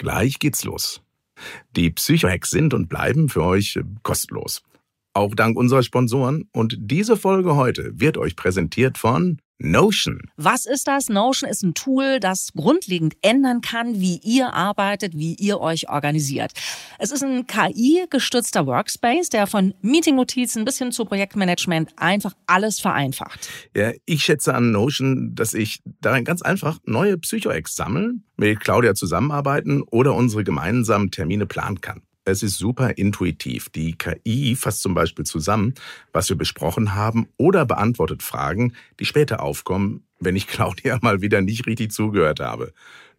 [0.00, 1.02] Gleich geht's los.
[1.76, 4.62] Die Psychohacks sind und bleiben für euch äh, kostenlos.
[5.12, 10.20] Auch dank unserer Sponsoren und diese Folge heute wird euch präsentiert von Notion.
[10.36, 11.08] Was ist das?
[11.08, 16.52] Notion ist ein Tool, das grundlegend ändern kann, wie ihr arbeitet, wie ihr euch organisiert.
[16.98, 23.48] Es ist ein KI-gestützter Workspace, der von Meeting-Notizen bis hin zu Projektmanagement einfach alles vereinfacht.
[23.76, 28.94] Ja, ich schätze an Notion, dass ich darin ganz einfach neue Psycho-Hacks sammeln, mit Claudia
[28.94, 32.02] zusammenarbeiten oder unsere gemeinsamen Termine planen kann.
[32.24, 33.70] Es ist super intuitiv.
[33.70, 35.74] Die KI fasst zum Beispiel zusammen,
[36.12, 41.40] was wir besprochen haben oder beantwortet Fragen, die später aufkommen, wenn ich Claudia mal wieder
[41.40, 42.72] nicht richtig zugehört habe.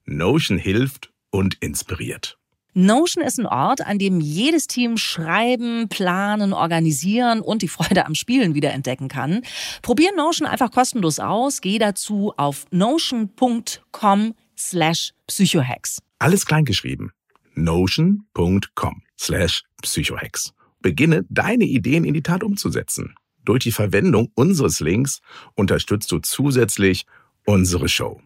[0.05, 2.37] Notion hilft und inspiriert.
[2.73, 8.15] Notion ist ein Ort, an dem jedes Team schreiben, planen, organisieren und die Freude am
[8.15, 9.41] Spielen wiederentdecken kann.
[9.81, 11.59] Probier Notion einfach kostenlos aus.
[11.59, 15.99] Geh dazu auf notion.com slash psychohacks.
[16.19, 17.11] Alles kleingeschrieben.
[17.55, 20.53] notion.com slash psychohacks.
[20.81, 23.15] Beginne deine Ideen in die Tat umzusetzen.
[23.43, 25.21] Durch die Verwendung unseres Links
[25.55, 27.05] unterstützt du zusätzlich
[27.45, 28.21] unsere Show.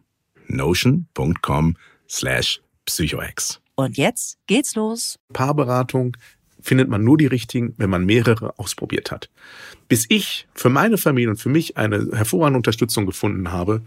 [0.47, 1.77] notion.com
[2.09, 3.61] slash psychohacks.
[3.75, 5.19] Und jetzt geht's los.
[5.33, 6.15] Paarberatung
[6.61, 9.29] findet man nur die richtigen, wenn man mehrere ausprobiert hat.
[9.87, 13.83] Bis ich für meine Familie und für mich eine hervorragende Unterstützung gefunden habe,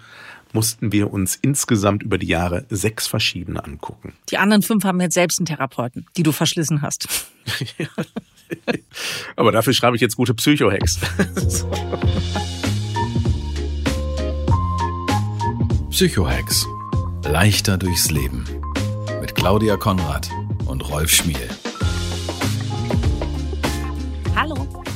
[0.53, 4.15] mussten wir uns insgesamt über die Jahre sechs verschiedene angucken.
[4.31, 7.09] Die anderen fünf haben jetzt selbst einen Therapeuten, die du verschlissen hast.
[9.37, 10.99] Aber dafür schreibe ich jetzt gute Psycho-Hacks.
[15.91, 16.67] Psychohacks.
[17.25, 18.45] Leichter durchs Leben.
[19.21, 20.31] Mit Claudia Konrad
[20.67, 21.49] und Rolf Schmiel.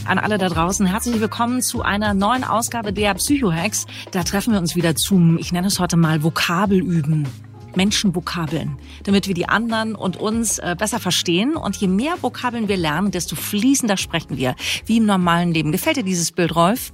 [0.07, 0.87] An alle da draußen.
[0.87, 3.87] Herzlich willkommen zu einer neuen Ausgabe der Psychohacks.
[4.11, 7.27] Da treffen wir uns wieder zum, ich nenne es heute mal Vokabelüben.
[7.75, 11.57] Menschenvokabeln, damit wir die anderen und uns äh, besser verstehen.
[11.57, 15.73] Und je mehr Vokabeln wir lernen, desto fließender sprechen wir, wie im normalen Leben.
[15.73, 16.93] Gefällt dir dieses Bild, Rolf?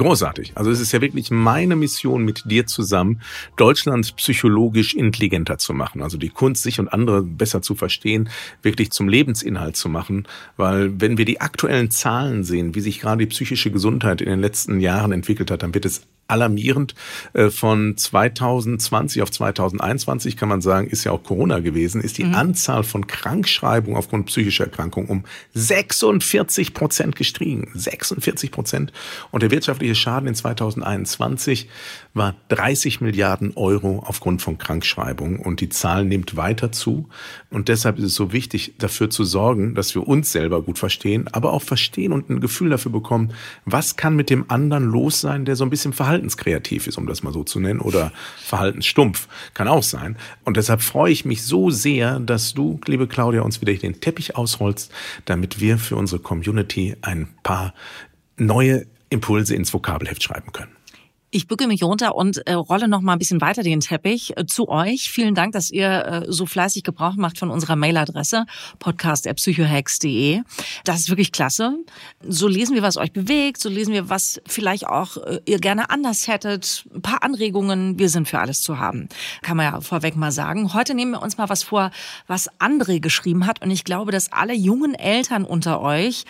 [0.00, 0.52] Großartig.
[0.54, 3.20] Also es ist ja wirklich meine Mission mit dir zusammen,
[3.58, 6.00] Deutschland psychologisch intelligenter zu machen.
[6.00, 8.30] Also die Kunst, sich und andere besser zu verstehen,
[8.62, 10.26] wirklich zum Lebensinhalt zu machen.
[10.56, 14.40] Weil wenn wir die aktuellen Zahlen sehen, wie sich gerade die psychische Gesundheit in den
[14.40, 16.94] letzten Jahren entwickelt hat, dann wird es alarmierend.
[17.32, 22.24] Äh, Von 2020 auf 2021 kann man sagen, ist ja auch Corona gewesen, ist die
[22.24, 25.24] Anzahl von Krankschreibungen aufgrund psychischer Erkrankungen um
[25.54, 27.70] 46 Prozent gestiegen.
[27.74, 28.92] 46 Prozent.
[29.30, 31.68] Und der wirtschaftliche Schaden in 2021
[32.14, 35.38] war 30 Milliarden Euro aufgrund von Krankschreibungen.
[35.38, 37.08] Und die Zahl nimmt weiter zu.
[37.50, 41.28] Und deshalb ist es so wichtig, dafür zu sorgen, dass wir uns selber gut verstehen,
[41.32, 43.32] aber auch verstehen und ein Gefühl dafür bekommen,
[43.64, 47.22] was kann mit dem anderen los sein, der so ein bisschen verhaltenskreativ ist, um das
[47.22, 48.12] mal so zu nennen, oder
[48.44, 49.28] verhaltensstumpf.
[49.54, 50.16] Kann auch sein.
[50.44, 54.36] Und deshalb freue ich mich so sehr, dass du, liebe Claudia, uns wieder den Teppich
[54.36, 54.92] ausrollst,
[55.24, 57.74] damit wir für unsere Community ein paar
[58.36, 60.72] neue Impulse ins Vokabelheft schreiben können.
[61.32, 64.46] Ich bücke mich runter und äh, rolle noch mal ein bisschen weiter den Teppich äh,
[64.46, 65.10] zu euch.
[65.10, 68.46] Vielen Dank, dass ihr äh, so fleißig Gebrauch macht von unserer Mailadresse
[68.80, 70.40] podcast@psychohacks.de.
[70.82, 71.76] Das ist wirklich klasse.
[72.26, 75.90] So lesen wir, was euch bewegt, so lesen wir, was vielleicht auch äh, ihr gerne
[75.90, 79.08] anders hättet, ein paar Anregungen, wir sind für alles zu haben.
[79.42, 80.74] Kann man ja vorweg mal sagen.
[80.74, 81.92] Heute nehmen wir uns mal was vor,
[82.26, 86.24] was André geschrieben hat und ich glaube, dass alle jungen Eltern unter euch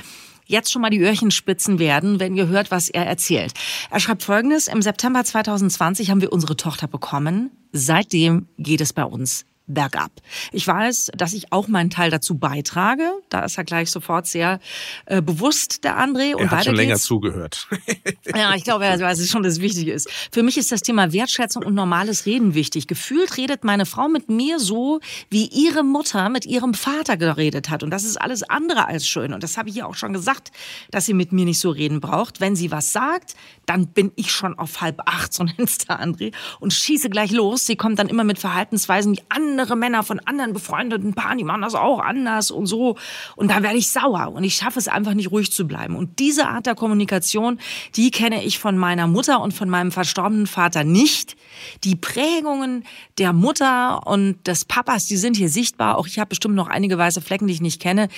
[0.51, 3.53] jetzt schon mal die Öhrchen spitzen werden, wenn ihr hört, was er erzählt.
[3.91, 4.69] Er schreibt Folgendes.
[4.69, 7.51] Im September 2020 haben wir unsere Tochter bekommen.
[7.73, 10.11] Seitdem geht es bei uns bergab.
[10.53, 13.11] Ich weiß, dass ich auch meinen Teil dazu beitrage.
[13.29, 14.61] Da ist er gleich sofort sehr
[15.07, 16.35] äh, bewusst, der André.
[16.35, 17.05] Und Er hat schon länger geht's.
[17.05, 17.69] zugehört.
[18.37, 20.09] Ja, ich glaube, er weiß schon, dass es wichtig ist.
[20.31, 22.87] Für mich ist das Thema Wertschätzung und normales Reden wichtig.
[22.87, 25.01] Gefühlt redet meine Frau mit mir so,
[25.31, 27.83] wie ihre Mutter mit ihrem Vater geredet hat.
[27.83, 29.33] Und das ist alles andere als schön.
[29.33, 30.51] Und das habe ich ihr auch schon gesagt,
[30.91, 32.41] dass sie mit mir nicht so reden braucht.
[32.41, 33.35] Wenn sie was sagt,
[33.67, 37.67] dann bin ich schon auf halb acht, so nennt's der André, und schieße gleich los.
[37.67, 41.45] Sie kommt dann immer mit Verhaltensweisen, die andere andere Männer von anderen befreundeten Paaren, die
[41.45, 42.97] machen das auch anders und so.
[43.37, 45.97] Und da werde ich sauer und ich schaffe es einfach nicht ruhig zu bleiben.
[45.97, 47.61] Und diese Art der Kommunikation,
[47.95, 51.37] die kenne ich von meiner Mutter und von meinem verstorbenen Vater nicht.
[51.85, 52.85] Die Prägungen
[53.19, 55.99] der Mutter und des Papas, die sind hier sichtbar.
[55.99, 58.09] Auch ich habe bestimmt noch einige weiße Flecken, die ich nicht kenne.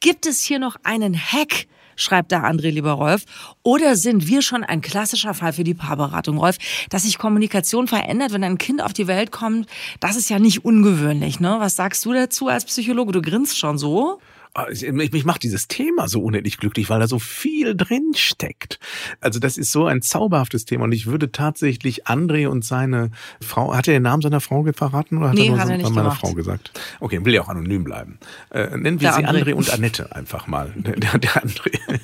[0.00, 1.66] Gibt es hier noch einen Hack?
[1.96, 3.24] Schreibt da André lieber Rolf.
[3.62, 6.56] Oder sind wir schon ein klassischer Fall für die Paarberatung, Rolf,
[6.90, 9.68] dass sich Kommunikation verändert, wenn ein Kind auf die Welt kommt?
[10.00, 11.56] Das ist ja nicht ungewöhnlich, ne?
[11.58, 13.12] Was sagst du dazu als Psychologe?
[13.12, 14.20] Du grinst schon so.
[14.54, 18.78] Ah, mich macht dieses Thema so unendlich glücklich, weil da so viel drin steckt.
[19.20, 23.74] Also das ist so ein zauberhaftes Thema und ich würde tatsächlich André und seine Frau,
[23.74, 25.88] hat er den Namen seiner Frau verraten oder hat nee, er nur hat er nicht
[25.88, 26.20] meiner gemacht.
[26.20, 26.72] Frau gesagt?
[27.00, 28.18] Okay, will ja auch anonym bleiben.
[28.50, 29.42] Äh, nennen wir Der sie André.
[29.42, 30.70] André und Annette einfach mal.
[30.76, 31.98] Der, der, der André.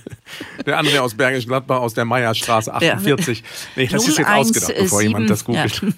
[0.65, 3.45] Der André aus Bergisch Gladbach aus der Meierstraße 48.
[3.77, 5.83] Nee, das ist jetzt ausgedacht, bevor jemand das googelt.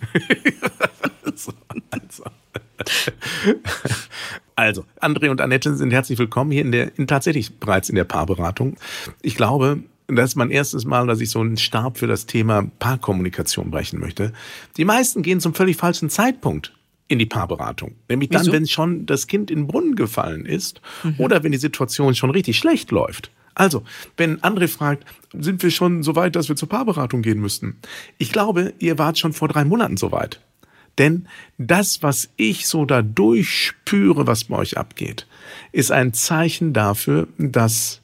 [1.37, 1.53] So,
[1.91, 2.25] also.
[4.61, 8.05] Also, André und Annette sind herzlich willkommen hier in der, in, tatsächlich bereits in der
[8.05, 8.77] Paarberatung.
[9.23, 12.71] Ich glaube, das ist mein erstes Mal, dass ich so einen Stab für das Thema
[12.79, 14.35] Paarkommunikation brechen möchte.
[14.77, 16.75] Die meisten gehen zum völlig falschen Zeitpunkt
[17.09, 17.95] in die Paarberatung.
[18.11, 18.53] Nämlich dann, Wieso?
[18.53, 20.83] wenn schon das Kind in den Brunnen gefallen ist
[21.17, 23.31] oder wenn die Situation schon richtig schlecht läuft.
[23.55, 23.83] Also,
[24.19, 27.79] wenn André fragt, sind wir schon so weit, dass wir zur Paarberatung gehen müssten?
[28.19, 30.43] Ich glaube, ihr wart schon vor drei Monaten so weit.
[30.99, 31.27] Denn
[31.59, 35.27] das, was ich so dadurch spüre, was bei euch abgeht,
[35.73, 38.01] ist ein Zeichen dafür, dass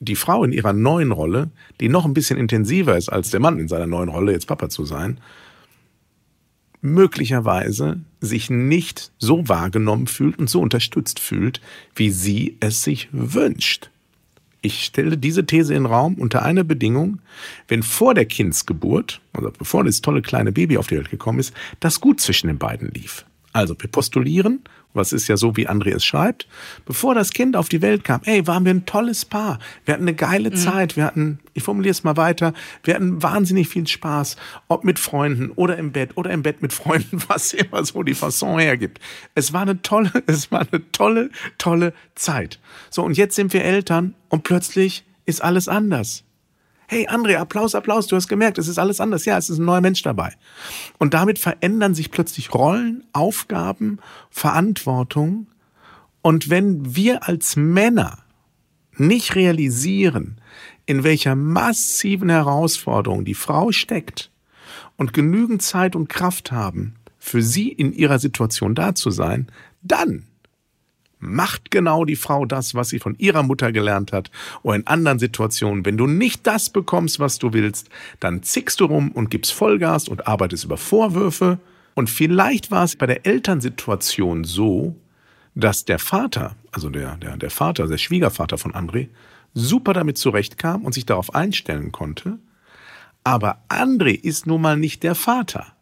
[0.00, 1.50] die Frau in ihrer neuen Rolle,
[1.80, 4.68] die noch ein bisschen intensiver ist als der Mann in seiner neuen Rolle, jetzt Papa
[4.68, 5.18] zu sein,
[6.80, 11.60] möglicherweise sich nicht so wahrgenommen fühlt und so unterstützt fühlt,
[11.94, 13.90] wie sie es sich wünscht.
[14.64, 17.20] Ich stelle diese These in den Raum unter einer Bedingung,
[17.68, 21.52] wenn vor der Kindsgeburt, also bevor das tolle kleine Baby auf die Welt gekommen ist,
[21.80, 23.26] das gut zwischen den beiden lief.
[23.52, 24.60] Also wir postulieren,
[24.94, 26.48] was ist ja so, wie André es schreibt,
[26.86, 29.58] bevor das Kind auf die Welt kam, ey, waren wir ein tolles Paar.
[29.84, 32.54] Wir hatten eine geile Zeit, wir hatten, ich formuliere es mal weiter,
[32.84, 34.36] wir hatten wahnsinnig viel Spaß,
[34.68, 38.14] ob mit Freunden oder im Bett oder im Bett mit Freunden, was immer so die
[38.14, 39.00] Fasson hergibt.
[39.34, 42.60] Es war eine tolle, es war eine tolle, tolle Zeit.
[42.90, 46.24] So, und jetzt sind wir Eltern und plötzlich ist alles anders.
[46.86, 49.24] Hey André, Applaus, Applaus, du hast gemerkt, es ist alles anders.
[49.24, 50.34] Ja, es ist ein neuer Mensch dabei.
[50.98, 53.98] Und damit verändern sich plötzlich Rollen, Aufgaben,
[54.30, 55.46] Verantwortung.
[56.20, 58.18] Und wenn wir als Männer
[58.96, 60.40] nicht realisieren,
[60.86, 64.30] in welcher massiven Herausforderung die Frau steckt
[64.96, 69.46] und genügend Zeit und Kraft haben, für sie in ihrer Situation da zu sein,
[69.82, 70.26] dann
[71.18, 74.30] macht genau die Frau das, was sie von ihrer Mutter gelernt hat.
[74.62, 77.88] Oder in anderen Situationen, wenn du nicht das bekommst, was du willst,
[78.20, 81.58] dann zickst du rum und gibst Vollgas und arbeitest über Vorwürfe.
[81.94, 84.96] Und vielleicht war es bei der Elternsituation so,
[85.54, 89.08] dass der Vater, also der, der, der Vater, der Schwiegervater von André,
[89.54, 92.38] super damit zurechtkam und sich darauf einstellen konnte.
[93.22, 95.74] Aber André ist nun mal nicht der Vater.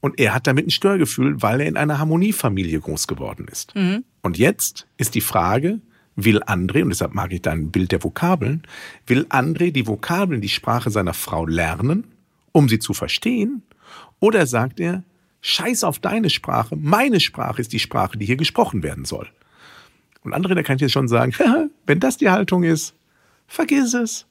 [0.00, 3.74] Und er hat damit ein Störgefühl, weil er in einer Harmoniefamilie groß geworden ist.
[4.22, 5.80] Und jetzt ist die Frage,
[6.16, 8.62] will André, und deshalb mag ich dein Bild der Vokabeln,
[9.06, 12.04] will André die Vokabeln, die Sprache seiner Frau lernen,
[12.52, 13.62] um sie zu verstehen?
[14.20, 15.02] Oder sagt er,
[15.42, 19.28] scheiß auf deine Sprache, meine Sprache ist die Sprache, die hier gesprochen werden soll?
[20.22, 21.32] Und André, da kann ich jetzt schon sagen,
[21.86, 22.94] wenn das die Haltung ist,
[23.46, 24.26] vergiss es.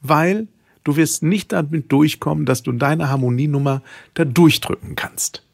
[0.00, 0.48] Weil
[0.84, 3.82] du wirst nicht damit durchkommen, dass du deine Harmonienummer
[4.14, 5.44] da durchdrücken kannst.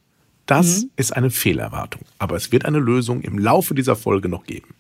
[0.46, 2.02] Das ist eine Fehlerwartung.
[2.18, 4.74] Aber es wird eine Lösung im Laufe dieser Folge noch geben.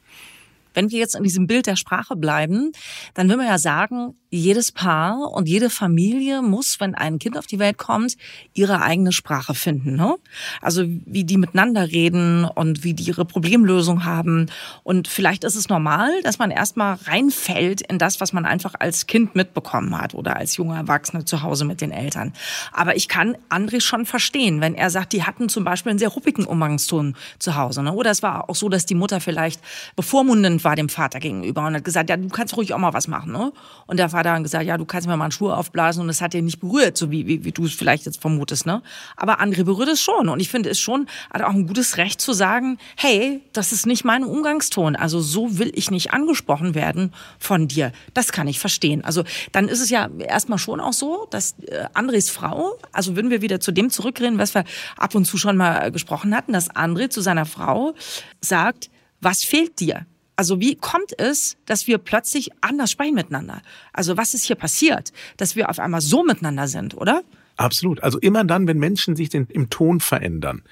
[0.78, 2.70] Wenn wir jetzt in diesem Bild der Sprache bleiben,
[3.14, 7.46] dann will man ja sagen, jedes Paar und jede Familie muss, wenn ein Kind auf
[7.46, 8.16] die Welt kommt,
[8.54, 9.96] ihre eigene Sprache finden.
[9.96, 10.16] Ne?
[10.60, 14.46] Also wie die miteinander reden und wie die ihre Problemlösung haben.
[14.82, 19.06] Und vielleicht ist es normal, dass man erstmal reinfällt in das, was man einfach als
[19.06, 22.34] Kind mitbekommen hat oder als junger Erwachsener zu Hause mit den Eltern.
[22.72, 26.08] Aber ich kann André schon verstehen, wenn er sagt, die hatten zum Beispiel einen sehr
[26.08, 27.82] ruppigen Umgangston zu Hause.
[27.82, 27.92] Ne?
[27.92, 29.60] Oder es war auch so, dass die Mutter vielleicht
[29.96, 33.08] bevormundend war dem Vater gegenüber und hat gesagt, ja, du kannst ruhig auch mal was
[33.08, 33.32] machen.
[33.32, 33.52] Ne?
[33.86, 36.20] Und der Vater hat gesagt, ja, du kannst mir mal einen Schuh aufblasen und es
[36.20, 38.66] hat ihn nicht berührt, so wie, wie, wie du es vielleicht jetzt vermutest.
[38.66, 38.82] Ne?
[39.16, 42.20] Aber André berührt es schon und ich finde es schon, hat auch ein gutes Recht
[42.20, 44.96] zu sagen, hey, das ist nicht mein Umgangston.
[44.96, 47.92] Also so will ich nicht angesprochen werden von dir.
[48.14, 49.04] Das kann ich verstehen.
[49.04, 53.30] Also dann ist es ja erstmal schon auch so, dass äh, Andres Frau, also würden
[53.30, 54.64] wir wieder zu dem zurückreden, was wir
[54.96, 57.94] ab und zu schon mal äh, gesprochen hatten, dass André zu seiner Frau
[58.40, 60.06] sagt, was fehlt dir?
[60.38, 63.60] Also wie kommt es, dass wir plötzlich anders sprechen miteinander?
[63.92, 67.24] Also was ist hier passiert, dass wir auf einmal so miteinander sind, oder?
[67.56, 68.04] Absolut.
[68.04, 70.62] Also immer dann, wenn Menschen sich den, im Ton verändern,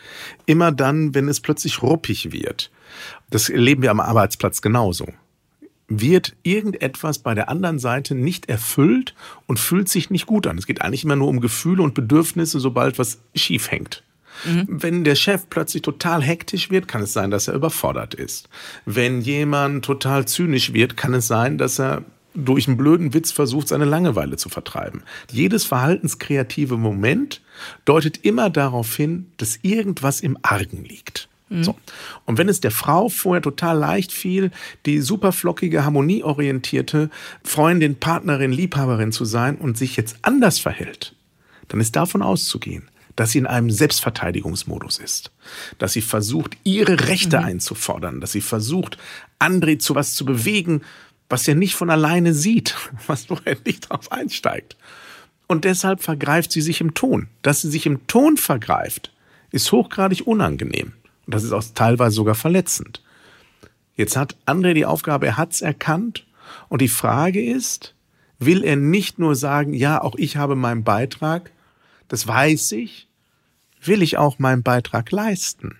[0.46, 2.70] immer dann, wenn es plötzlich ruppig wird,
[3.30, 5.08] das erleben wir am Arbeitsplatz genauso,
[5.88, 9.16] wird irgendetwas bei der anderen Seite nicht erfüllt
[9.48, 10.58] und fühlt sich nicht gut an.
[10.58, 14.04] Es geht eigentlich immer nur um Gefühle und Bedürfnisse, sobald was schief hängt.
[14.44, 14.66] Mhm.
[14.68, 18.48] Wenn der Chef plötzlich total hektisch wird, kann es sein, dass er überfordert ist.
[18.84, 23.68] Wenn jemand total zynisch wird, kann es sein, dass er durch einen blöden Witz versucht,
[23.68, 25.02] seine Langeweile zu vertreiben.
[25.30, 27.40] Jedes verhaltenskreative Moment
[27.84, 31.28] deutet immer darauf hin, dass irgendwas im Argen liegt.
[31.48, 31.64] Mhm.
[31.64, 31.76] So.
[32.24, 34.50] Und wenn es der Frau vorher total leicht fiel,
[34.84, 37.10] die superflockige, harmonieorientierte
[37.42, 41.14] Freundin, Partnerin, Liebhaberin zu sein und sich jetzt anders verhält,
[41.68, 45.32] dann ist davon auszugehen, dass sie in einem Selbstverteidigungsmodus ist,
[45.78, 47.44] dass sie versucht, ihre Rechte mhm.
[47.44, 48.98] einzufordern, dass sie versucht,
[49.38, 50.82] André zu was zu bewegen,
[51.28, 54.76] was er nicht von alleine sieht, was wo er nicht drauf einsteigt.
[55.48, 57.28] Und deshalb vergreift sie sich im Ton.
[57.42, 59.12] Dass sie sich im Ton vergreift,
[59.50, 60.92] ist hochgradig unangenehm.
[61.24, 63.02] Und das ist auch teilweise sogar verletzend.
[63.94, 66.26] Jetzt hat André die Aufgabe, er hat's erkannt.
[66.68, 67.94] Und die Frage ist,
[68.38, 71.52] will er nicht nur sagen, ja, auch ich habe meinen Beitrag,
[72.08, 73.08] das weiß ich,
[73.82, 75.76] will ich auch meinen Beitrag leisten?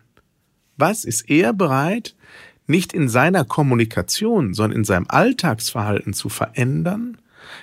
[0.77, 2.15] Was ist er bereit,
[2.67, 7.19] nicht in seiner Kommunikation, sondern in seinem Alltagsverhalten zu verändern,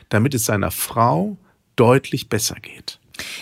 [0.10, 1.38] damit es seiner Frau
[1.76, 3.00] deutlich besser geht?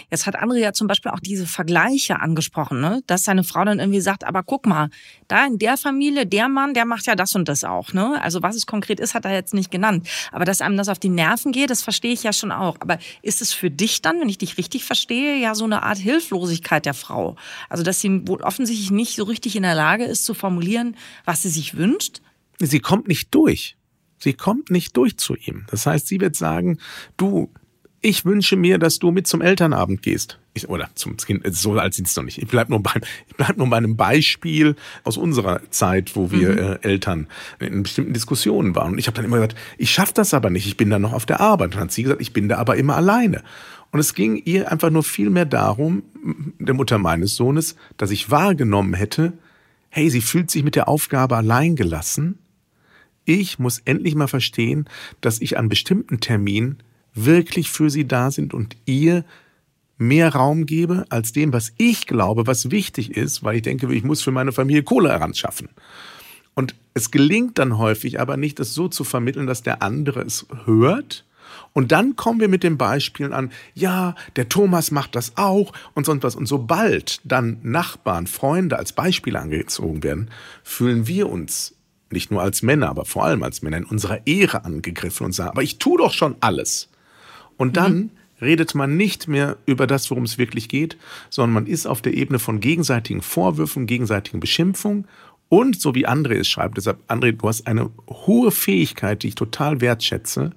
[0.10, 3.02] Jetzt hat André ja zum Beispiel auch diese Vergleiche angesprochen, ne?
[3.08, 4.90] dass seine Frau dann irgendwie sagt, aber guck mal,
[5.28, 7.94] da in der Familie, der Mann, der macht ja das und das auch.
[7.94, 8.22] Ne?
[8.22, 10.08] Also was es konkret ist, hat er jetzt nicht genannt.
[10.32, 12.78] Aber dass einem das auf die Nerven geht, das verstehe ich ja schon auch.
[12.80, 15.98] Aber ist es für dich dann, wenn ich dich richtig verstehe, ja so eine Art
[15.98, 17.36] Hilflosigkeit der Frau?
[17.70, 20.96] Also dass sie wohl offensichtlich nicht so richtig in der Lage ist zu formulieren,
[21.26, 22.22] was sie sich wünscht?
[22.60, 23.78] Sie kommt nicht durch.
[24.20, 25.66] Sie kommt nicht durch zu ihm.
[25.72, 26.78] Das heißt, sie wird sagen,
[27.18, 27.52] du,
[28.02, 30.40] ich wünsche mir, dass du mit zum Elternabend gehst.
[30.54, 32.40] Ich, oder zum Kind, so alt sind es noch nicht.
[32.40, 36.52] Ich bleib nur beim, ich bleib nur bei einem Beispiel aus unserer Zeit, wo wir
[36.52, 36.58] mhm.
[36.58, 37.28] äh, Eltern
[37.60, 38.94] in bestimmten Diskussionen waren.
[38.94, 41.14] Und ich habe dann immer gesagt, ich schaff das aber nicht, ich bin da noch
[41.14, 41.68] auf der Arbeit.
[41.68, 43.44] Und dann hat sie gesagt, ich bin da aber immer alleine.
[43.92, 46.04] Und es ging ihr einfach nur viel mehr darum,
[46.60, 49.34] der Mutter meines Sohnes, dass ich wahrgenommen hätte,
[49.90, 52.40] hey, sie fühlt sich mit der Aufgabe allein gelassen.
[53.26, 54.90] Ich muss endlich mal verstehen,
[55.20, 56.82] dass ich an bestimmten Terminen
[57.14, 59.26] wirklich für sie da sind und ihr
[59.98, 64.04] mehr Raum gebe als dem, was ich glaube, was wichtig ist, weil ich denke, ich
[64.04, 65.70] muss für meine Familie Kohle heranschaffen.
[66.56, 70.48] Und es gelingt dann häufig aber nicht, das so zu vermitteln, dass der andere es
[70.66, 71.26] hört.
[71.74, 76.06] Und dann kommen wir mit den Beispielen an, ja, der Thomas macht das auch und
[76.06, 76.36] sonst was.
[76.36, 80.30] Und sobald dann Nachbarn, Freunde als Beispiele angezogen werden,
[80.64, 81.76] fühlen wir uns
[82.10, 85.52] nicht nur als Männer, aber vor allem als Männer in unserer Ehre angegriffen und sagen,
[85.52, 86.90] aber ich tue doch schon alles.
[87.58, 88.10] Und dann mhm.
[88.42, 90.98] redet man nicht mehr über das, worum es wirklich geht,
[91.30, 95.08] sondern man ist auf der Ebene von gegenseitigen Vorwürfen, gegenseitigen Beschimpfungen
[95.52, 99.36] und so wie André es schreibt, deshalb, André, du hast eine hohe Fähigkeit, die ich
[99.36, 100.52] total wertschätze.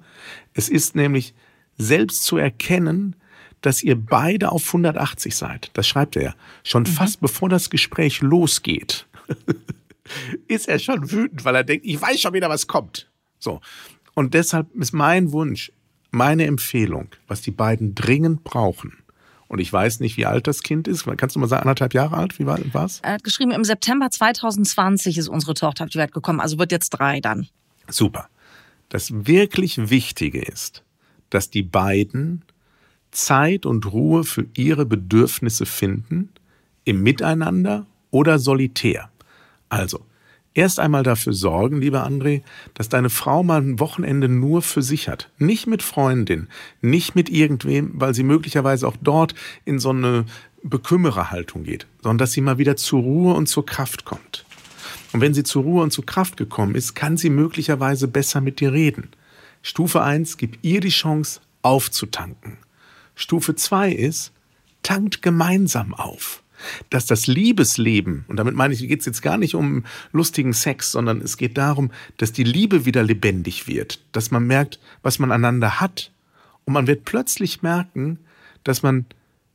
[0.53, 1.33] Es ist nämlich
[1.77, 3.17] selbst zu erkennen,
[3.59, 5.69] dass ihr beide auf 180 seid.
[5.73, 6.35] Das schreibt er ja.
[6.63, 6.87] Schon mhm.
[6.87, 9.05] fast bevor das Gespräch losgeht,
[10.47, 13.09] ist er schon wütend, weil er denkt, ich weiß schon wieder, was kommt.
[13.37, 13.59] So.
[14.13, 15.73] Und deshalb ist mein Wunsch,
[16.15, 18.93] meine Empfehlung, was die beiden dringend brauchen,
[19.47, 21.05] und ich weiß nicht, wie alt das Kind ist.
[21.17, 22.39] Kannst du mal sagen, anderthalb Jahre alt?
[22.39, 22.99] Wie war was?
[23.01, 26.39] Er hat geschrieben, im September 2020 ist unsere Tochter auf die Welt gekommen.
[26.39, 27.47] Also wird jetzt drei dann.
[27.87, 28.27] Super.
[28.89, 30.83] Das wirklich Wichtige ist,
[31.29, 32.43] dass die beiden
[33.11, 36.29] Zeit und Ruhe für ihre Bedürfnisse finden,
[36.83, 39.09] im Miteinander oder solitär.
[39.69, 40.05] Also,
[40.55, 42.41] erst einmal dafür sorgen, lieber André,
[42.73, 45.29] dass deine Frau mal ein Wochenende nur für sich hat.
[45.37, 46.47] Nicht mit Freundin,
[46.81, 49.35] nicht mit irgendwem, weil sie möglicherweise auch dort
[49.65, 50.25] in so eine
[50.63, 54.45] Bekümmererhaltung geht, sondern dass sie mal wieder zur Ruhe und zur Kraft kommt.
[55.13, 58.59] Und wenn sie zur Ruhe und zur Kraft gekommen ist, kann sie möglicherweise besser mit
[58.59, 59.09] dir reden.
[59.61, 62.57] Stufe 1, gib ihr die Chance aufzutanken.
[63.13, 64.31] Stufe 2 ist,
[64.83, 66.43] tankt gemeinsam auf
[66.89, 70.91] dass das Liebesleben, und damit meine ich, geht es jetzt gar nicht um lustigen Sex,
[70.91, 75.31] sondern es geht darum, dass die Liebe wieder lebendig wird, dass man merkt, was man
[75.31, 76.11] einander hat.
[76.65, 78.19] Und man wird plötzlich merken,
[78.63, 79.05] dass man,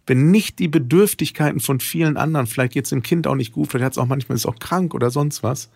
[0.06, 3.84] wenn nicht die Bedürftigkeiten von vielen anderen, vielleicht jetzt dem Kind auch nicht gut, vielleicht
[3.84, 5.70] hat es auch manchmal ist auch krank oder sonst was,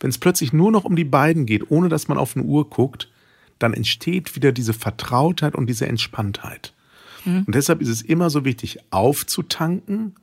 [0.00, 2.68] wenn es plötzlich nur noch um die beiden geht, ohne dass man auf eine Uhr
[2.68, 3.08] guckt,
[3.58, 6.72] dann entsteht wieder diese Vertrautheit und diese Entspanntheit.
[7.24, 7.44] Mhm.
[7.46, 10.14] Und deshalb ist es immer so wichtig, aufzutanken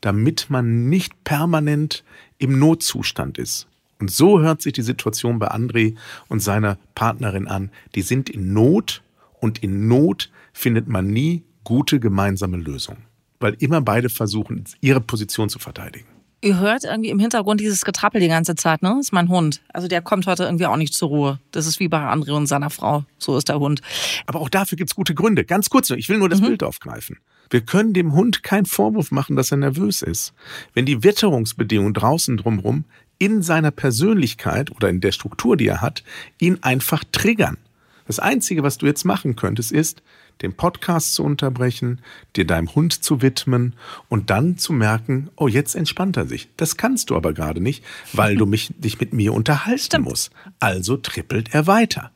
[0.00, 2.04] damit man nicht permanent
[2.38, 3.66] im Notzustand ist.
[4.00, 5.94] Und so hört sich die Situation bei André
[6.28, 7.70] und seiner Partnerin an.
[7.94, 9.02] Die sind in Not
[9.40, 12.96] und in Not findet man nie gute gemeinsame Lösung.
[13.40, 16.06] Weil immer beide versuchen, ihre Position zu verteidigen.
[16.42, 18.88] Ihr hört irgendwie im Hintergrund dieses Getrappel die ganze Zeit, ne?
[18.96, 19.60] Das ist mein Hund.
[19.74, 21.40] Also der kommt heute irgendwie auch nicht zur Ruhe.
[21.50, 23.04] Das ist wie bei André und seiner Frau.
[23.18, 23.82] So ist der Hund.
[24.26, 25.44] Aber auch dafür gibt's gute Gründe.
[25.44, 26.46] Ganz kurz nur, ich will nur das mhm.
[26.46, 27.18] Bild aufgreifen.
[27.50, 30.32] Wir können dem Hund keinen Vorwurf machen, dass er nervös ist.
[30.72, 32.84] Wenn die Witterungsbedingungen draußen drumherum
[33.18, 36.04] in seiner Persönlichkeit oder in der Struktur, die er hat,
[36.38, 37.58] ihn einfach triggern.
[38.06, 40.02] Das Einzige, was du jetzt machen könntest, ist,
[40.42, 42.00] den Podcast zu unterbrechen,
[42.34, 43.74] dir deinem Hund zu widmen
[44.08, 46.48] und dann zu merken, oh, jetzt entspannt er sich.
[46.56, 50.04] Das kannst du aber gerade nicht, weil du mich, dich mit mir unterhalten Stimmt.
[50.06, 50.30] musst.
[50.58, 52.10] Also trippelt er weiter.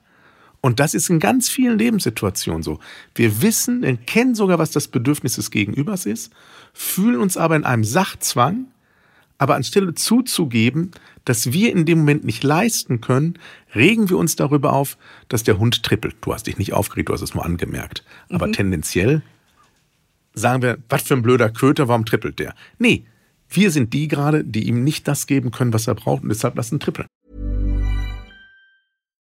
[0.64, 2.78] Und das ist in ganz vielen Lebenssituationen so.
[3.14, 6.32] Wir wissen, wir kennen sogar, was das Bedürfnis des Gegenübers ist,
[6.72, 8.68] fühlen uns aber in einem Sachzwang,
[9.36, 10.92] aber anstelle zuzugeben,
[11.26, 13.38] dass wir in dem Moment nicht leisten können,
[13.74, 14.96] regen wir uns darüber auf,
[15.28, 16.16] dass der Hund trippelt.
[16.22, 18.02] Du hast dich nicht aufgeregt, du hast es nur angemerkt.
[18.30, 18.54] Aber mhm.
[18.54, 19.20] tendenziell
[20.32, 22.54] sagen wir, was für ein blöder Köter, warum trippelt der?
[22.78, 23.04] Nee,
[23.50, 26.56] wir sind die gerade, die ihm nicht das geben können, was er braucht und deshalb
[26.56, 27.06] lassen trippeln.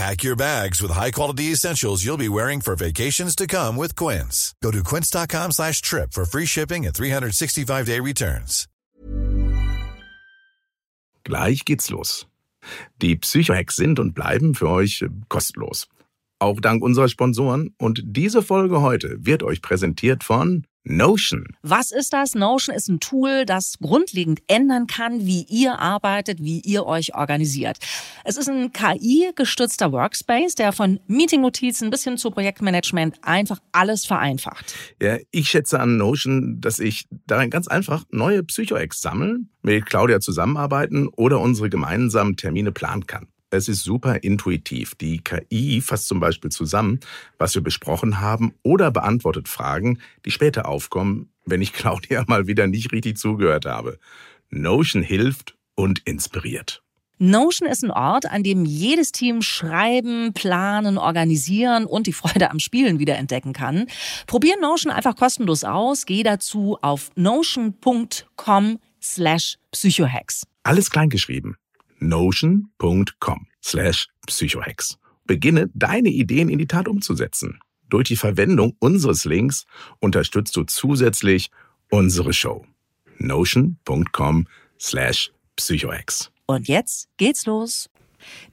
[0.00, 4.54] Pack your bags with high-quality essentials you'll be wearing for vacations to come with Quince.
[4.62, 8.66] Go to quince.com slash trip for free shipping and 365-day returns.
[11.26, 12.24] Gleich geht's los.
[13.02, 15.86] Die Psychohacks sind und bleiben für euch kostenlos.
[16.40, 17.74] Auch dank unserer Sponsoren.
[17.78, 21.44] Und diese Folge heute wird euch präsentiert von Notion.
[21.62, 22.34] Was ist das?
[22.34, 27.76] Notion ist ein Tool, das grundlegend ändern kann, wie ihr arbeitet, wie ihr euch organisiert.
[28.24, 34.74] Es ist ein KI-gestützter Workspace, der von Meeting-Notizen bis hin zu Projektmanagement einfach alles vereinfacht.
[35.02, 40.20] Ja, ich schätze an Notion, dass ich darin ganz einfach neue Psycho-Ex sammeln, mit Claudia
[40.20, 43.28] zusammenarbeiten oder unsere gemeinsamen Termine planen kann.
[43.50, 44.94] Es ist super intuitiv.
[44.94, 47.00] Die KI fasst zum Beispiel zusammen,
[47.36, 52.68] was wir besprochen haben oder beantwortet Fragen, die später aufkommen, wenn ich Claudia mal wieder
[52.68, 53.98] nicht richtig zugehört habe.
[54.50, 56.82] Notion hilft und inspiriert.
[57.18, 62.60] Notion ist ein Ort, an dem jedes Team schreiben, planen, organisieren und die Freude am
[62.60, 63.86] Spielen wieder entdecken kann.
[64.26, 66.06] Probier Notion einfach kostenlos aus.
[66.06, 70.46] Geh dazu auf notion.com slash psychohacks.
[70.62, 71.56] Alles kleingeschrieben
[72.00, 74.98] notion.com slash psychohex.
[75.26, 77.60] Beginne deine Ideen in die Tat umzusetzen.
[77.88, 79.66] Durch die Verwendung unseres Links
[79.98, 81.50] unterstützt du zusätzlich
[81.90, 82.64] unsere Show.
[83.18, 84.46] notion.com
[84.78, 86.30] slash psychohex.
[86.46, 87.89] Und jetzt geht's los.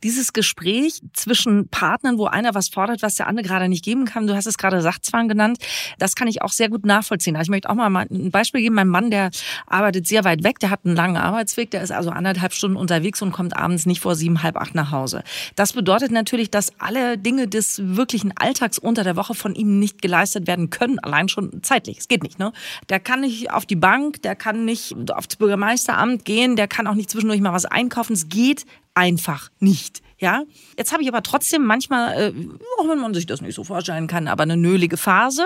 [0.04, 4.28] Dieses Gespräch zwischen Partnern, wo einer was fordert, was der andere gerade nicht geben kann,
[4.28, 5.58] du hast es gerade Sachzwang genannt,
[6.00, 7.36] das kann ich auch sehr gut nachvollziehen.
[7.36, 8.76] Also ich möchte auch mal ein Beispiel geben.
[8.76, 9.32] Mein Mann, der
[9.66, 13.22] arbeitet sehr weit weg, der hat einen langen Arbeitsweg, der ist also anderthalb Stunden unterwegs
[13.22, 15.24] und kommt abends nicht vor sieben, halb acht nach Hause.
[15.56, 20.02] Das bedeutet natürlich, dass alle Dinge des wirklichen Alltags unter der Woche von ihm nicht
[20.02, 22.00] geleistet werden können, allein schon zeitlich.
[22.00, 22.52] Es geht nicht, ne?
[22.90, 26.96] Der kann nicht auf die Bank, der kann nicht aufs Bürgermeisteramt gehen, der kann auch
[26.96, 28.14] nicht zwischendurch mal was einkaufen.
[28.14, 28.66] Es geht
[28.98, 30.02] einfach nicht.
[30.20, 30.42] Ja,
[30.76, 32.34] jetzt habe ich aber trotzdem manchmal, äh,
[32.80, 35.46] auch wenn man sich das nicht so vorstellen kann, aber eine nölige Phase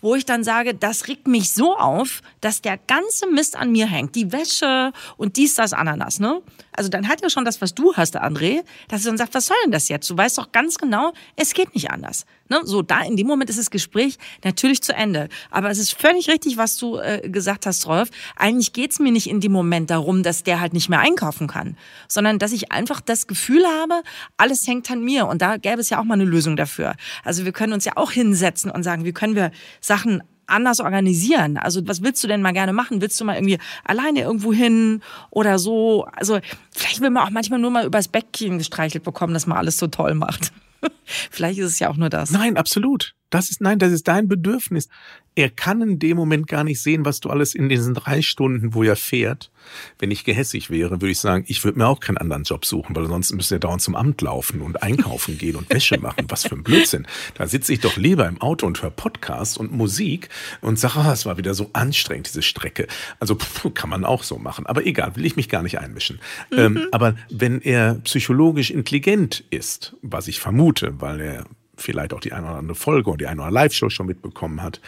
[0.00, 3.86] wo ich dann sage, das regt mich so auf, dass der ganze Mist an mir
[3.86, 4.14] hängt.
[4.14, 6.42] Die Wäsche und dies, das, Ananas, ne?
[6.72, 9.46] Also dann hat ja schon das, was du hast, André, dass er dann sagt, was
[9.46, 10.08] soll denn das jetzt?
[10.08, 12.24] Du weißt doch ganz genau, es geht nicht anders.
[12.48, 12.60] Ne?
[12.64, 15.28] So, da in dem Moment ist das Gespräch natürlich zu Ende.
[15.50, 18.10] Aber es ist völlig richtig, was du äh, gesagt hast, Rolf.
[18.36, 21.76] Eigentlich geht's mir nicht in dem Moment darum, dass der halt nicht mehr einkaufen kann,
[22.08, 24.02] sondern dass ich einfach das Gefühl habe,
[24.36, 25.26] alles hängt an mir.
[25.26, 26.94] Und da gäbe es ja auch mal eine Lösung dafür.
[27.24, 29.50] Also wir können uns ja auch hinsetzen und sagen, wie können wir
[29.90, 31.56] Sachen anders organisieren.
[31.56, 33.00] Also was willst du denn mal gerne machen?
[33.00, 36.04] Willst du mal irgendwie alleine irgendwo hin oder so?
[36.12, 36.38] Also
[36.70, 39.88] vielleicht will man auch manchmal nur mal übers Bäckchen gestreichelt bekommen, dass man alles so
[39.88, 40.52] toll macht.
[41.04, 42.30] vielleicht ist es ja auch nur das.
[42.30, 43.14] Nein, absolut.
[43.30, 44.88] Das ist, nein, das ist dein Bedürfnis.
[45.36, 48.74] Er kann in dem Moment gar nicht sehen, was du alles in diesen drei Stunden,
[48.74, 49.52] wo er fährt.
[50.00, 52.96] Wenn ich gehässig wäre, würde ich sagen, ich würde mir auch keinen anderen Job suchen,
[52.96, 56.26] weil sonst müsste er dauernd zum Amt laufen und einkaufen gehen und Wäsche machen.
[56.28, 57.06] Was für ein Blödsinn.
[57.34, 60.28] Da sitze ich doch lieber im Auto und höre Podcast und Musik
[60.60, 62.88] und sage, ah, es war wieder so anstrengend, diese Strecke.
[63.20, 64.66] Also pff, kann man auch so machen.
[64.66, 66.20] Aber egal, will ich mich gar nicht einmischen.
[66.50, 66.58] Mhm.
[66.58, 71.44] Ähm, aber wenn er psychologisch intelligent ist, was ich vermute, weil er
[71.82, 74.62] vielleicht auch die eine oder andere Folge und die eine oder andere Live-Show schon mitbekommen
[74.62, 74.80] hat,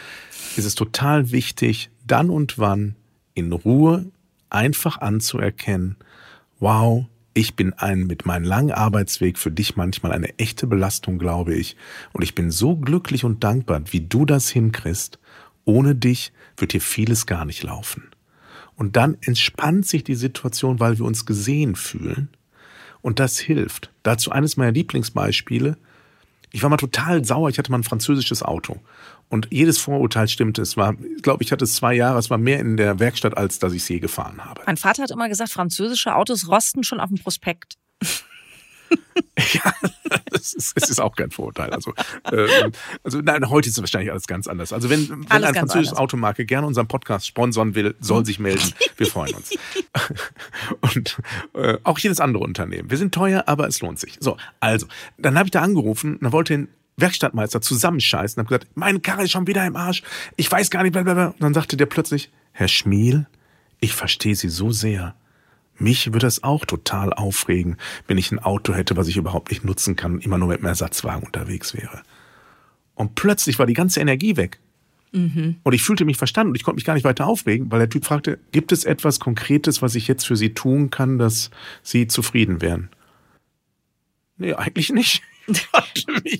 [0.55, 2.95] ist es total wichtig, dann und wann
[3.33, 4.05] in Ruhe
[4.49, 5.95] einfach anzuerkennen,
[6.59, 11.55] wow, Ich bin ein mit meinem langen Arbeitsweg für dich manchmal eine echte Belastung, glaube
[11.55, 11.75] ich.
[12.11, 15.17] Und ich bin so glücklich und dankbar, wie du das hinkriegst.
[15.65, 18.11] Ohne dich wird hier vieles gar nicht laufen.
[18.75, 22.29] Und dann entspannt sich die Situation, weil wir uns gesehen fühlen.
[23.01, 23.91] Und das hilft.
[24.03, 25.77] Dazu eines meiner Lieblingsbeispiele.
[26.53, 27.49] Ich war mal total sauer.
[27.49, 28.79] Ich hatte mal ein französisches Auto.
[29.27, 30.61] Und jedes Vorurteil stimmte.
[30.61, 32.19] Es war, ich glaube, ich hatte es zwei Jahre.
[32.19, 34.61] Es war mehr in der Werkstatt, als dass ich es je gefahren habe.
[34.67, 37.77] Mein Vater hat immer gesagt, französische Autos rosten schon auf dem Prospekt.
[39.53, 39.73] ja,
[40.31, 41.69] es ist, auch kein Vorurteil.
[41.71, 41.93] Also,
[42.31, 42.71] äh,
[43.03, 44.73] also nein, heute ist es wahrscheinlich alles ganz anders.
[44.73, 45.99] Also wenn, wenn Alles ein ganz französisches anders.
[45.99, 48.73] Automarke gerne unseren Podcast sponsern will, soll sich melden.
[48.97, 49.51] Wir freuen uns.
[50.81, 51.17] Und
[51.53, 52.89] äh, auch jedes andere Unternehmen.
[52.89, 54.17] Wir sind teuer, aber es lohnt sich.
[54.19, 58.59] So, also, dann habe ich da angerufen und dann wollte den Werkstattmeister zusammenscheißen und habe
[58.59, 60.03] gesagt, meine Karre ist schon wieder im Arsch.
[60.35, 61.27] Ich weiß gar nicht, blablabla.
[61.27, 63.27] Und dann sagte der plötzlich, Herr Schmiel,
[63.79, 65.15] ich verstehe Sie so sehr.
[65.77, 69.65] Mich würde es auch total aufregen, wenn ich ein Auto hätte, was ich überhaupt nicht
[69.65, 72.03] nutzen kann und immer nur mit einem Ersatzwagen unterwegs wäre.
[72.95, 74.59] Und plötzlich war die ganze Energie weg.
[75.63, 77.89] Und ich fühlte mich verstanden und ich konnte mich gar nicht weiter aufregen, weil der
[77.89, 81.51] Typ fragte, gibt es etwas Konkretes, was ich jetzt für Sie tun kann, dass
[81.83, 82.89] Sie zufrieden wären?
[84.37, 85.21] Nee, eigentlich nicht.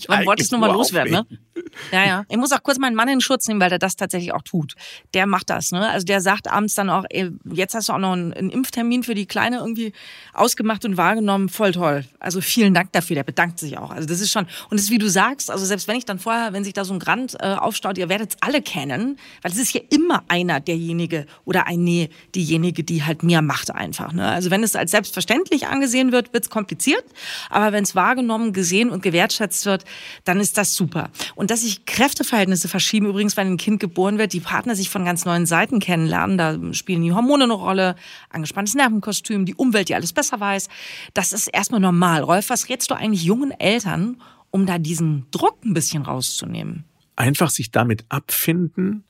[0.08, 1.20] Man wollte es nur mal loswerden, ne?
[1.20, 1.44] aufregen.
[1.92, 2.26] Ja, ja.
[2.30, 4.76] Ich muss auch kurz meinen Mann in Schutz nehmen, weil der das tatsächlich auch tut.
[5.14, 5.90] Der macht das, ne?
[5.90, 9.04] Also der sagt abends dann auch, ey, jetzt hast du auch noch einen, einen Impftermin
[9.04, 9.94] für die Kleine irgendwie
[10.34, 11.50] ausgemacht und wahrgenommen.
[11.50, 12.06] Voll toll.
[12.20, 13.16] Also vielen Dank dafür.
[13.16, 13.92] Der bedankt sich auch.
[13.92, 16.20] Also das ist schon, und das ist wie du sagst, also selbst wenn ich dann
[16.20, 19.52] vorher, wenn sich da so ein Grand äh, aufstaut, ihr werdet es alle kennen, weil
[19.52, 24.28] es ist ja immer einer derjenige oder eine diejenige, die halt mehr macht einfach, ne?
[24.28, 27.04] Also wenn es als selbstverständlich angesehen wird, wird es kompliziert.
[27.50, 29.84] Aber wenn es wahrgenommen, gesehen und gewertschätzt wird,
[30.24, 31.10] dann ist das super.
[31.36, 35.04] Und dass sich Kräfteverhältnisse verschieben, übrigens, wenn ein Kind geboren wird, die Partner sich von
[35.04, 37.96] ganz neuen Seiten kennenlernen, da spielen die Hormone eine Rolle,
[38.30, 40.70] angespanntes Nervenkostüm, die Umwelt, die alles besser weiß.
[41.14, 42.22] Das ist erstmal normal.
[42.22, 46.86] Rolf, was rätst du eigentlich jungen Eltern, um da diesen Druck ein bisschen rauszunehmen?
[47.16, 49.04] einfach sich damit abfinden,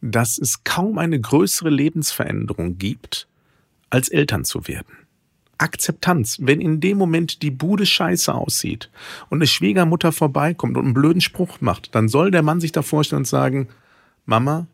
[0.00, 3.28] dass es kaum eine größere Lebensveränderung gibt,
[3.90, 4.96] als Eltern zu werden.
[5.60, 8.90] Akzeptanz, wenn in dem Moment die Bude scheiße aussieht
[9.28, 12.82] und eine Schwiegermutter vorbeikommt und einen blöden Spruch macht, dann soll der Mann sich da
[12.82, 13.68] vorstellen und sagen,
[14.24, 14.66] Mama,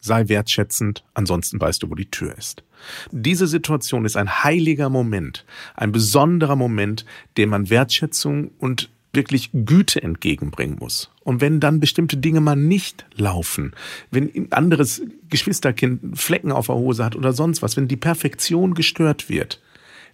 [0.00, 2.64] sei wertschätzend, ansonsten weißt du, wo die Tür ist.
[3.10, 7.04] Diese Situation ist ein heiliger Moment, ein besonderer Moment,
[7.36, 11.10] dem man Wertschätzung und wirklich Güte entgegenbringen muss.
[11.24, 13.72] Und wenn dann bestimmte Dinge mal nicht laufen,
[14.10, 18.74] wenn ein anderes Geschwisterkind Flecken auf der Hose hat oder sonst was, wenn die Perfektion
[18.74, 19.60] gestört wird,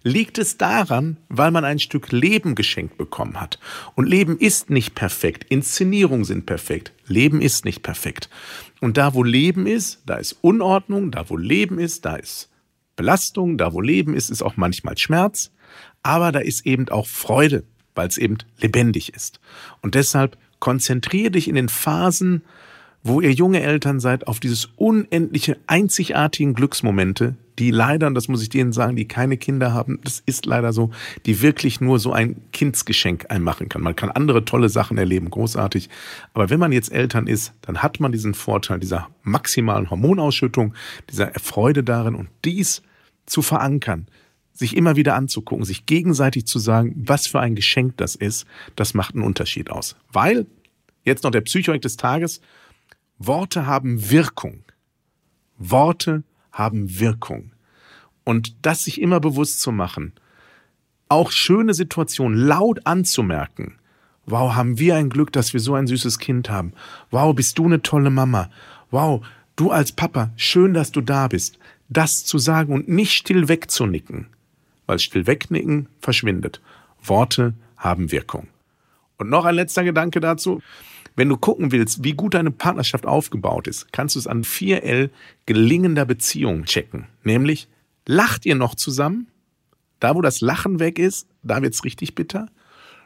[0.03, 3.57] liegt es daran, weil man ein Stück Leben geschenkt bekommen hat.
[3.95, 5.45] Und Leben ist nicht perfekt.
[5.49, 6.91] Inszenierungen sind perfekt.
[7.07, 8.29] Leben ist nicht perfekt.
[8.81, 11.11] Und da, wo Leben ist, da ist Unordnung.
[11.11, 12.49] Da, wo Leben ist, da ist
[12.95, 13.57] Belastung.
[13.57, 15.51] Da, wo Leben ist, ist auch manchmal Schmerz.
[16.03, 17.63] Aber da ist eben auch Freude,
[17.95, 19.39] weil es eben lebendig ist.
[19.81, 22.43] Und deshalb konzentriere dich in den Phasen,
[23.03, 28.41] wo ihr junge Eltern seid, auf dieses unendliche, einzigartigen Glücksmomente, die leider, und das muss
[28.41, 30.89] ich denen sagen, die keine Kinder haben, das ist leider so,
[31.25, 33.81] die wirklich nur so ein Kindsgeschenk einem machen kann.
[33.81, 35.89] Man kann andere tolle Sachen erleben, großartig.
[36.33, 40.73] Aber wenn man jetzt Eltern ist, dann hat man diesen Vorteil dieser maximalen Hormonausschüttung,
[41.11, 42.81] dieser Freude darin und dies
[43.25, 44.07] zu verankern,
[44.53, 48.93] sich immer wieder anzugucken, sich gegenseitig zu sagen, was für ein Geschenk das ist, das
[48.93, 49.95] macht einen Unterschied aus.
[50.11, 50.45] Weil,
[51.03, 52.39] jetzt noch der Psychoik des Tages,
[53.25, 54.63] Worte haben Wirkung.
[55.57, 57.51] Worte haben Wirkung.
[58.25, 60.11] Und das sich immer bewusst zu machen,
[61.07, 63.75] auch schöne Situationen laut anzumerken.
[64.25, 66.73] Wow, haben wir ein Glück, dass wir so ein süßes Kind haben.
[67.11, 68.49] Wow, bist du eine tolle Mama.
[68.91, 71.59] Wow, du als Papa, schön, dass du da bist.
[71.87, 74.27] Das zu sagen und nicht still wegzunicken,
[74.85, 76.61] weil still wegnicken verschwindet.
[77.01, 78.47] Worte haben Wirkung.
[79.17, 80.61] Und noch ein letzter Gedanke dazu.
[81.15, 85.09] Wenn du gucken willst, wie gut deine Partnerschaft aufgebaut ist, kannst du es an 4L
[85.45, 87.05] gelingender Beziehung checken.
[87.23, 87.67] Nämlich,
[88.07, 89.27] lacht ihr noch zusammen?
[89.99, 92.47] Da, wo das Lachen weg ist, da wird's richtig bitter.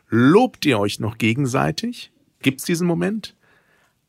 [0.10, 2.12] Lobt ihr euch noch gegenseitig?
[2.42, 3.36] Gibt's diesen Moment?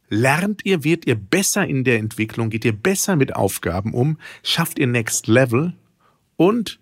[0.08, 4.78] Lernt ihr, wird ihr besser in der Entwicklung, geht ihr besser mit Aufgaben um, schafft
[4.78, 5.74] ihr Next Level
[6.36, 6.78] und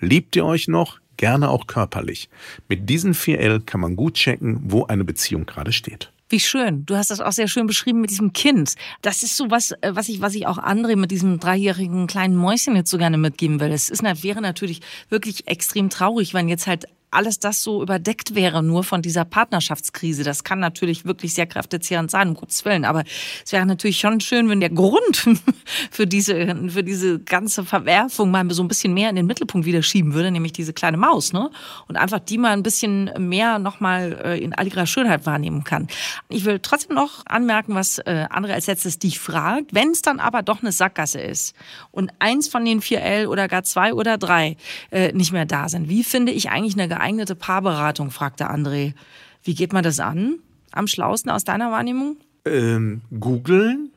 [0.00, 2.30] liebt ihr euch noch, gerne auch körperlich.
[2.68, 6.12] Mit diesen 4L kann man gut checken, wo eine Beziehung gerade steht.
[6.28, 6.84] Wie schön.
[6.86, 8.74] Du hast das auch sehr schön beschrieben mit diesem Kind.
[9.00, 12.34] Das ist so was, äh, was ich, was ich auch André mit diesem dreijährigen kleinen
[12.34, 13.70] Mäuschen jetzt so gerne mitgeben will.
[13.70, 18.62] Es ist, wäre natürlich wirklich extrem traurig, wenn jetzt halt alles das so überdeckt wäre
[18.62, 20.22] nur von dieser Partnerschaftskrise.
[20.22, 22.84] Das kann natürlich wirklich sehr kräftezehrend sein, um Gottes Willen.
[22.84, 23.04] Aber
[23.44, 25.26] es wäre natürlich schon schön, wenn der Grund
[25.90, 29.82] für diese, für diese ganze Verwerfung mal so ein bisschen mehr in den Mittelpunkt wieder
[29.82, 31.50] schieben würde, nämlich diese kleine Maus, ne?
[31.88, 35.88] Und einfach die mal ein bisschen mehr nochmal äh, in all ihrer Schönheit wahrnehmen kann.
[36.28, 39.72] Ich will trotzdem noch anmerken, was äh, andere als letztes dich fragt.
[39.72, 41.54] Wenn es dann aber doch eine Sackgasse ist
[41.90, 44.56] und eins von den vier L oder gar zwei oder drei
[44.90, 48.94] äh, nicht mehr da sind, wie finde ich eigentlich eine geeignete Paarberatung, fragte André.
[49.42, 50.40] Wie geht man das an?
[50.72, 52.16] Am schlausten aus deiner Wahrnehmung?
[52.44, 53.90] Ähm, googeln.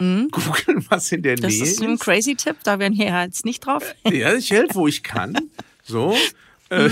[0.00, 0.28] Mhm.
[0.30, 1.62] Googeln, was in der das Nähe ist.
[1.62, 3.94] Das ist ein crazy Tipp, da werden wir jetzt nicht drauf.
[4.04, 5.36] Ja, ich helfe, wo ich kann.
[5.82, 6.14] So,
[6.68, 6.90] äh,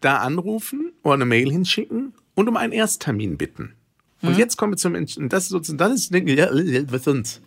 [0.00, 3.74] da anrufen oder eine Mail hinschicken und um einen Ersttermin bitten.
[4.22, 4.38] Und mhm.
[4.38, 5.28] jetzt kommen wir zum Menschen.
[5.28, 6.48] Das ist sozusagen, das ist, ja,
[6.90, 7.42] was sonst?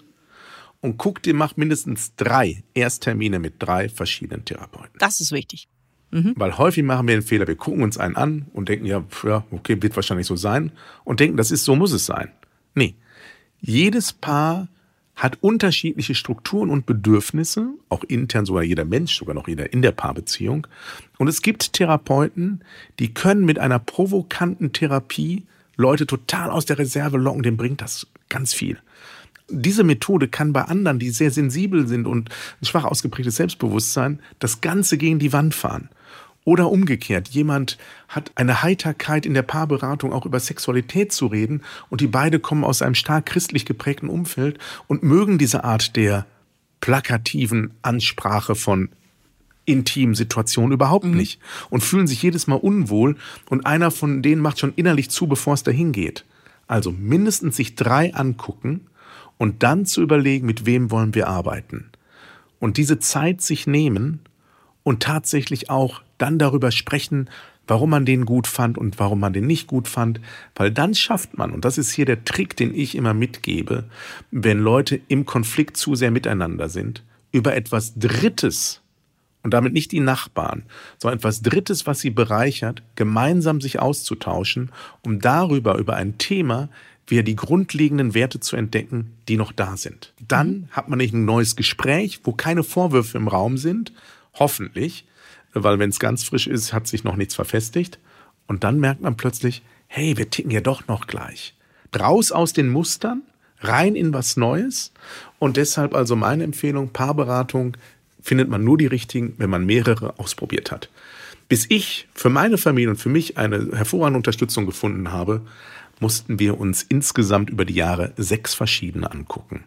[0.82, 4.98] Und guck dir, mach mindestens drei Ersttermine mit drei verschiedenen Therapeuten.
[5.00, 5.68] Das ist wichtig.
[6.12, 6.34] Mhm.
[6.36, 9.44] Weil häufig machen wir den Fehler, wir gucken uns einen an und denken, ja, ja,
[9.52, 10.72] okay, wird wahrscheinlich so sein.
[11.04, 12.30] Und denken, das ist, so muss es sein.
[12.74, 12.96] Nee.
[13.62, 14.68] Jedes Paar
[15.16, 19.92] hat unterschiedliche Strukturen und Bedürfnisse, auch intern sogar jeder Mensch, sogar noch jeder in der
[19.92, 20.66] Paarbeziehung.
[21.18, 22.64] Und es gibt Therapeuten,
[23.00, 25.44] die können mit einer provokanten Therapie
[25.76, 28.80] Leute total aus der Reserve locken, dem bringt das ganz viel.
[29.50, 32.30] Diese Methode kann bei anderen, die sehr sensibel sind und
[32.62, 35.90] ein schwach ausgeprägtes Selbstbewusstsein, das Ganze gegen die Wand fahren.
[36.46, 42.02] Oder umgekehrt, jemand hat eine Heiterkeit in der Paarberatung auch über Sexualität zu reden und
[42.02, 46.26] die beide kommen aus einem stark christlich geprägten Umfeld und mögen diese Art der
[46.80, 48.90] plakativen Ansprache von
[49.66, 51.18] intimen Situationen überhaupt mhm.
[51.18, 53.18] nicht und fühlen sich jedes Mal unwohl
[53.50, 56.26] und einer von denen macht schon innerlich zu, bevor es dahin geht.
[56.68, 58.88] Also mindestens sich drei angucken
[59.38, 61.90] und dann zu überlegen, mit wem wollen wir arbeiten.
[62.60, 64.20] Und diese Zeit sich nehmen
[64.90, 67.30] und tatsächlich auch dann darüber sprechen,
[67.68, 70.20] warum man den gut fand und warum man den nicht gut fand,
[70.56, 73.84] weil dann schafft man, und das ist hier der Trick, den ich immer mitgebe,
[74.32, 78.82] wenn Leute im Konflikt zu sehr miteinander sind, über etwas Drittes
[79.44, 80.64] und damit nicht die Nachbarn,
[80.98, 84.72] sondern etwas Drittes, was sie bereichert, gemeinsam sich auszutauschen,
[85.04, 86.68] um darüber, über ein Thema,
[87.06, 90.16] wieder die grundlegenden Werte zu entdecken, die noch da sind.
[90.28, 90.68] Dann mhm.
[90.72, 93.94] hat man nicht ein neues Gespräch, wo keine Vorwürfe im Raum sind,
[94.34, 95.06] hoffentlich,
[95.54, 98.00] weil wenn es ganz frisch ist, hat sich noch nichts verfestigt.
[98.48, 101.56] Und dann merkt man plötzlich, hey, wir ticken ja doch noch gleich.
[101.98, 103.24] Raus aus den Mustern,
[103.60, 104.92] rein in was Neues.
[105.40, 107.76] Und deshalb also meine Empfehlung, Paarberatung
[108.22, 110.90] findet man nur die richtigen, wenn man mehrere ausprobiert hat.
[111.48, 115.42] Bis ich für meine Familie und für mich eine hervorragende Unterstützung gefunden habe,
[116.00, 119.64] mussten wir uns insgesamt über die Jahre sechs verschiedene angucken.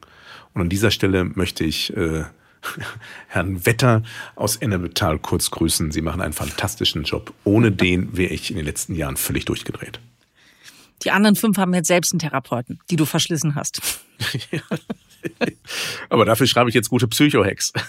[0.54, 2.24] Und an dieser Stelle möchte ich äh,
[3.28, 4.02] Herrn Wetter
[4.36, 5.90] aus Ennebetal kurz grüßen.
[5.92, 7.32] Sie machen einen fantastischen Job.
[7.44, 10.00] Ohne den wäre ich in den letzten Jahren völlig durchgedreht.
[11.04, 13.80] Die anderen fünf haben jetzt selbst einen Therapeuten, die du verschlissen hast.
[16.08, 17.72] Aber dafür schreibe ich jetzt gute Psycho-Hacks.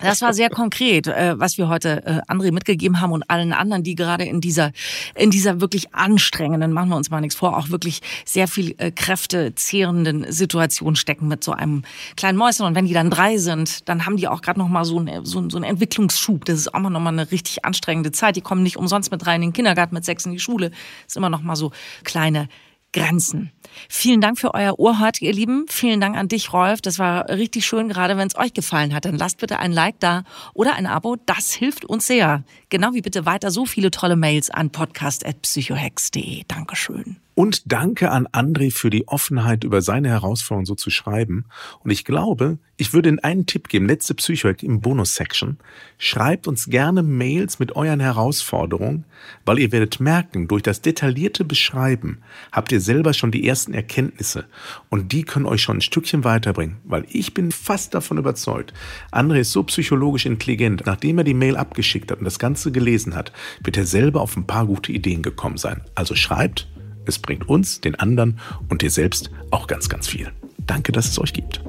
[0.00, 3.82] Das war sehr konkret, äh, was wir heute äh, André mitgegeben haben und allen anderen,
[3.82, 4.72] die gerade in dieser,
[5.14, 8.90] in dieser wirklich anstrengenden, machen wir uns mal nichts vor, auch wirklich sehr viel äh,
[8.90, 11.82] kräftezehrenden Situation stecken mit so einem
[12.16, 12.66] kleinen Mäuschen.
[12.66, 15.24] Und wenn die dann drei sind, dann haben die auch gerade noch mal so, ein,
[15.24, 16.44] so, so einen Entwicklungsschub.
[16.44, 18.36] Das ist auch mal eine richtig anstrengende Zeit.
[18.36, 20.70] Die kommen nicht umsonst mit rein in den Kindergarten, mit sechs in die Schule.
[20.70, 21.72] Das ist immer noch mal so
[22.04, 22.48] kleine
[22.94, 23.52] Grenzen.
[23.88, 25.66] Vielen Dank für euer Ohr heute, ihr Lieben.
[25.68, 26.80] Vielen Dank an dich, Rolf.
[26.80, 29.04] Das war richtig schön, gerade wenn es euch gefallen hat.
[29.04, 30.22] Dann lasst bitte ein Like da
[30.54, 31.16] oder ein Abo.
[31.26, 32.44] Das hilft uns sehr.
[32.70, 36.44] Genau wie bitte weiter so viele tolle Mails an podcast.psychohex.de.
[36.46, 37.16] Dankeschön.
[37.34, 41.46] Und danke an André für die Offenheit, über seine Herausforderungen so zu schreiben.
[41.82, 45.58] Und ich glaube, ich würde Ihnen einen Tipp geben, letzte Psychohack im Bonus-Section.
[45.98, 49.04] Schreibt uns gerne Mails mit euren Herausforderungen,
[49.44, 52.18] weil ihr werdet merken, durch das detaillierte Beschreiben
[52.52, 54.44] habt ihr selber schon die ersten Erkenntnisse.
[54.88, 58.72] Und die können euch schon ein Stückchen weiterbringen, weil ich bin fast davon überzeugt,
[59.10, 63.16] André ist so psychologisch intelligent, nachdem er die Mail abgeschickt hat und das Ganze gelesen
[63.16, 65.80] hat, wird er selber auf ein paar gute Ideen gekommen sein.
[65.94, 66.68] Also schreibt
[67.06, 68.38] es bringt uns, den anderen
[68.68, 70.32] und dir selbst auch ganz, ganz viel.
[70.58, 71.60] Danke, dass es euch gibt.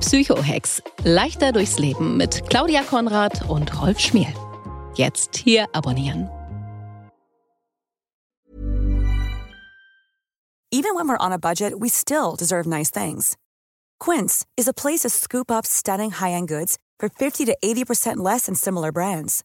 [0.00, 0.82] Psychohex.
[1.04, 4.32] Leichter durchs Leben mit Claudia Konrad und Rolf Schmiel.
[4.94, 6.30] Jetzt hier abonnieren.
[10.70, 13.36] Even when we're on a budget, we still deserve nice things.
[13.98, 18.46] Quince is a place to scoop up stunning high-end goods for 50 to 80% less
[18.46, 19.44] than similar brands.